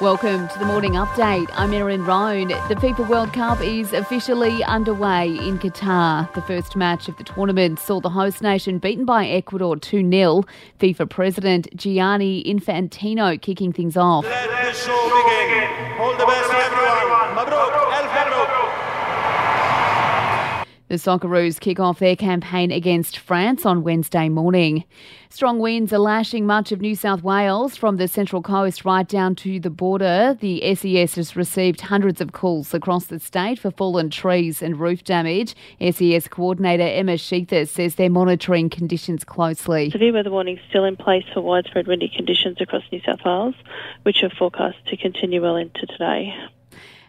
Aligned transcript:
Welcome 0.00 0.48
to 0.48 0.58
the 0.58 0.64
morning 0.64 0.92
update. 0.92 1.50
I'm 1.52 1.74
Erin 1.74 2.06
Roan. 2.06 2.48
The 2.48 2.74
FIFA 2.76 3.06
World 3.06 3.34
Cup 3.34 3.60
is 3.60 3.92
officially 3.92 4.64
underway 4.64 5.28
in 5.28 5.58
Qatar. 5.58 6.32
The 6.32 6.40
first 6.40 6.74
match 6.74 7.06
of 7.10 7.18
the 7.18 7.24
tournament 7.24 7.78
saw 7.78 8.00
the 8.00 8.08
host 8.08 8.40
nation 8.40 8.78
beaten 8.78 9.04
by 9.04 9.26
Ecuador 9.26 9.76
2 9.76 10.10
0. 10.10 10.44
FIFA 10.78 11.10
President 11.10 11.76
Gianni 11.76 12.42
Infantino 12.44 13.38
kicking 13.42 13.74
things 13.74 13.98
off. 13.98 14.24
Let 14.24 14.48
the 14.48 14.72
show 14.72 14.88
begin. 14.88 16.00
All 16.00 16.16
the 16.16 16.24
best 16.24 16.50
everyone. 16.50 17.36
Mabruk, 17.36 17.92
Elf 17.92 18.10
Mabruk. 18.10 18.59
The 20.90 20.96
Socceroos 20.96 21.60
kick 21.60 21.78
off 21.78 22.00
their 22.00 22.16
campaign 22.16 22.72
against 22.72 23.16
France 23.16 23.64
on 23.64 23.84
Wednesday 23.84 24.28
morning. 24.28 24.82
Strong 25.28 25.60
winds 25.60 25.92
are 25.92 26.00
lashing 26.00 26.46
much 26.46 26.72
of 26.72 26.80
New 26.80 26.96
South 26.96 27.22
Wales 27.22 27.76
from 27.76 27.96
the 27.96 28.08
Central 28.08 28.42
Coast 28.42 28.84
right 28.84 29.06
down 29.06 29.36
to 29.36 29.60
the 29.60 29.70
border. 29.70 30.36
The 30.40 30.74
SES 30.74 31.14
has 31.14 31.36
received 31.36 31.82
hundreds 31.82 32.20
of 32.20 32.32
calls 32.32 32.74
across 32.74 33.06
the 33.06 33.20
state 33.20 33.60
for 33.60 33.70
fallen 33.70 34.10
trees 34.10 34.62
and 34.62 34.80
roof 34.80 35.04
damage. 35.04 35.54
SES 35.80 36.26
coordinator 36.26 36.82
Emma 36.82 37.12
Sheethers 37.12 37.68
says 37.68 37.94
they're 37.94 38.10
monitoring 38.10 38.68
conditions 38.68 39.22
closely. 39.22 39.90
Severe 39.92 40.12
weather 40.12 40.32
warning 40.32 40.58
still 40.70 40.82
in 40.82 40.96
place 40.96 41.24
for 41.32 41.40
widespread 41.40 41.86
windy 41.86 42.08
conditions 42.08 42.56
across 42.58 42.82
New 42.90 43.00
South 43.06 43.20
Wales, 43.24 43.54
which 44.02 44.24
are 44.24 44.30
forecast 44.30 44.78
to 44.88 44.96
continue 44.96 45.40
well 45.40 45.54
into 45.54 45.86
today. 45.86 46.34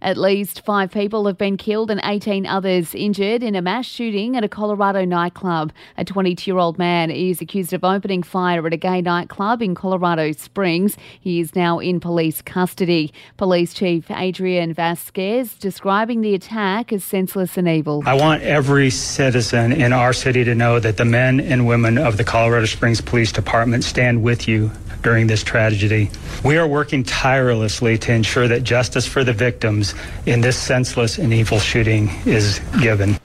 At 0.00 0.16
least 0.16 0.64
five 0.64 0.92
people 0.92 1.26
have 1.26 1.36
been 1.36 1.56
killed 1.56 1.90
and 1.90 2.00
18 2.04 2.46
others 2.46 2.94
injured 2.94 3.42
in 3.42 3.56
a 3.56 3.62
mass 3.62 3.84
shooting 3.84 4.36
at 4.36 4.44
a 4.44 4.48
Colorado 4.48 5.04
nightclub. 5.04 5.72
A 5.96 6.04
22 6.04 6.50
year 6.50 6.58
old 6.58 6.78
man 6.78 7.10
is 7.10 7.40
accused 7.40 7.72
of 7.72 7.82
opening 7.82 8.22
fire 8.22 8.64
at 8.64 8.72
a 8.72 8.76
gay 8.76 9.02
nightclub 9.02 9.60
in 9.60 9.74
Colorado 9.74 10.30
Springs. 10.32 10.96
He 11.20 11.40
is 11.40 11.56
now 11.56 11.80
in 11.80 11.98
police 11.98 12.40
custody. 12.42 13.12
Police 13.36 13.74
Chief 13.74 14.08
Adrian 14.08 14.72
Vasquez 14.72 15.54
describing 15.54 16.20
the 16.20 16.34
attack 16.34 16.92
as 16.92 17.02
senseless 17.02 17.56
and 17.56 17.68
evil. 17.68 18.04
I 18.06 18.14
want 18.14 18.44
every 18.44 18.90
citizen 18.90 19.72
in 19.72 19.92
our 19.92 20.12
city 20.12 20.44
to 20.44 20.54
know 20.54 20.78
that 20.78 20.96
the 20.96 21.04
men 21.04 21.40
and 21.40 21.66
women 21.66 21.98
of 21.98 22.18
the 22.18 22.24
Colorado 22.24 22.66
Springs 22.66 23.00
Police 23.00 23.32
Department 23.32 23.82
stand 23.82 24.22
with 24.22 24.46
you 24.46 24.70
during 25.02 25.26
this 25.26 25.42
tragedy. 25.42 26.10
We 26.44 26.56
are 26.56 26.66
working 26.66 27.04
tirelessly 27.04 27.98
to 27.98 28.12
ensure 28.12 28.48
that 28.48 28.62
justice 28.62 29.06
for 29.06 29.24
the 29.24 29.32
victims 29.32 29.87
in 30.26 30.40
this 30.40 30.58
senseless 30.58 31.18
and 31.18 31.32
evil 31.32 31.58
shooting 31.58 32.08
is 32.24 32.60
given. 32.80 33.18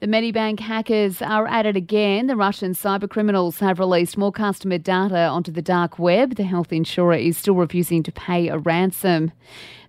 The 0.00 0.06
Medibank 0.06 0.60
hackers 0.60 1.20
are 1.20 1.46
at 1.46 1.66
it 1.66 1.76
again. 1.76 2.26
The 2.26 2.34
Russian 2.34 2.72
cybercriminals 2.72 3.58
have 3.58 3.78
released 3.78 4.16
more 4.16 4.32
customer 4.32 4.78
data 4.78 5.26
onto 5.26 5.52
the 5.52 5.60
dark 5.60 5.98
web. 5.98 6.36
The 6.36 6.44
health 6.44 6.72
insurer 6.72 7.16
is 7.16 7.36
still 7.36 7.54
refusing 7.54 8.02
to 8.04 8.12
pay 8.12 8.48
a 8.48 8.56
ransom. 8.56 9.32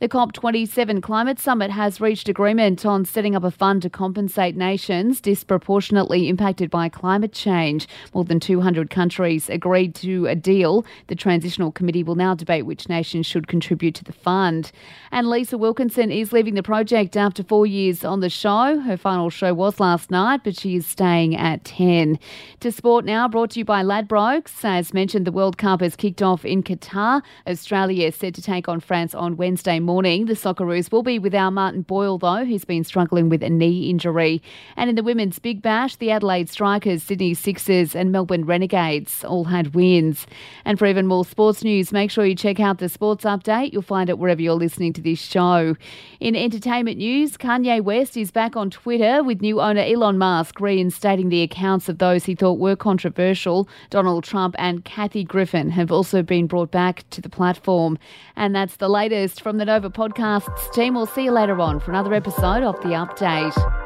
The 0.00 0.08
COP27 0.08 1.02
climate 1.02 1.40
summit 1.40 1.72
has 1.72 2.00
reached 2.00 2.28
agreement 2.28 2.86
on 2.86 3.04
setting 3.04 3.34
up 3.34 3.42
a 3.42 3.50
fund 3.50 3.82
to 3.82 3.90
compensate 3.90 4.54
nations 4.54 5.20
disproportionately 5.20 6.28
impacted 6.28 6.70
by 6.70 6.88
climate 6.88 7.32
change. 7.32 7.88
More 8.14 8.22
than 8.22 8.38
200 8.38 8.90
countries 8.90 9.50
agreed 9.50 9.96
to 9.96 10.26
a 10.26 10.36
deal. 10.36 10.86
The 11.08 11.16
transitional 11.16 11.72
committee 11.72 12.04
will 12.04 12.14
now 12.14 12.36
debate 12.36 12.64
which 12.64 12.88
nations 12.88 13.26
should 13.26 13.48
contribute 13.48 13.96
to 13.96 14.04
the 14.04 14.12
fund. 14.12 14.70
And 15.10 15.28
Lisa 15.28 15.58
Wilkinson 15.58 16.12
is 16.12 16.32
leaving 16.32 16.54
the 16.54 16.62
project 16.62 17.16
after 17.16 17.42
four 17.42 17.66
years 17.66 18.04
on 18.04 18.20
the 18.20 18.30
show. 18.30 18.78
Her 18.78 18.96
final 18.96 19.30
show 19.30 19.52
was 19.52 19.80
last 19.80 20.12
night, 20.12 20.42
but 20.44 20.56
she 20.56 20.76
is 20.76 20.86
staying 20.86 21.34
at 21.34 21.64
10. 21.64 22.20
To 22.60 22.70
sport 22.70 23.04
now, 23.04 23.26
brought 23.26 23.50
to 23.50 23.58
you 23.58 23.64
by 23.64 23.82
Ladbrokes. 23.82 24.64
As 24.64 24.94
mentioned, 24.94 25.26
the 25.26 25.32
World 25.32 25.58
Cup 25.58 25.80
has 25.80 25.96
kicked 25.96 26.22
off 26.22 26.44
in 26.44 26.62
Qatar. 26.62 27.20
Australia 27.48 28.06
is 28.06 28.14
set 28.14 28.34
to 28.34 28.42
take 28.42 28.68
on 28.68 28.78
France 28.78 29.12
on 29.12 29.36
Wednesday 29.36 29.80
morning. 29.80 29.87
The 29.88 30.34
Socceroos 30.34 30.92
will 30.92 31.02
be 31.02 31.18
without 31.18 31.54
Martin 31.54 31.80
Boyle, 31.80 32.18
though, 32.18 32.44
who's 32.44 32.66
been 32.66 32.84
struggling 32.84 33.30
with 33.30 33.42
a 33.42 33.48
knee 33.48 33.88
injury. 33.88 34.42
And 34.76 34.90
in 34.90 34.96
the 34.96 35.02
Women's 35.02 35.38
Big 35.38 35.62
Bash, 35.62 35.96
the 35.96 36.10
Adelaide 36.10 36.50
Strikers, 36.50 37.02
Sydney 37.02 37.32
Sixers, 37.32 37.96
and 37.96 38.12
Melbourne 38.12 38.44
Renegades 38.44 39.24
all 39.24 39.44
had 39.44 39.74
wins. 39.74 40.26
And 40.66 40.78
for 40.78 40.84
even 40.84 41.06
more 41.06 41.24
sports 41.24 41.64
news, 41.64 41.90
make 41.90 42.10
sure 42.10 42.26
you 42.26 42.34
check 42.34 42.60
out 42.60 42.80
the 42.80 42.90
Sports 42.90 43.24
Update. 43.24 43.72
You'll 43.72 43.80
find 43.80 44.10
it 44.10 44.18
wherever 44.18 44.42
you're 44.42 44.52
listening 44.52 44.92
to 44.92 45.00
this 45.00 45.20
show. 45.20 45.74
In 46.20 46.36
entertainment 46.36 46.98
news, 46.98 47.38
Kanye 47.38 47.80
West 47.80 48.14
is 48.18 48.30
back 48.30 48.56
on 48.56 48.68
Twitter 48.68 49.22
with 49.22 49.40
new 49.40 49.58
owner 49.58 49.80
Elon 49.80 50.18
Musk 50.18 50.60
reinstating 50.60 51.30
the 51.30 51.40
accounts 51.40 51.88
of 51.88 51.96
those 51.96 52.26
he 52.26 52.34
thought 52.34 52.58
were 52.58 52.76
controversial. 52.76 53.66
Donald 53.88 54.24
Trump 54.24 54.54
and 54.58 54.84
Kathy 54.84 55.24
Griffin 55.24 55.70
have 55.70 55.90
also 55.90 56.22
been 56.22 56.46
brought 56.46 56.70
back 56.70 57.08
to 57.08 57.22
the 57.22 57.30
platform. 57.30 57.98
And 58.36 58.54
that's 58.54 58.76
the 58.76 58.90
latest 58.90 59.40
from 59.40 59.56
the 59.56 59.64
Nova 59.78 59.90
Podcasts 59.90 60.72
team. 60.72 60.94
We'll 60.94 61.06
see 61.06 61.22
you 61.22 61.30
later 61.30 61.60
on 61.60 61.78
for 61.78 61.92
another 61.92 62.12
episode 62.12 62.64
of 62.64 62.74
The 62.80 62.88
Update. 62.88 63.77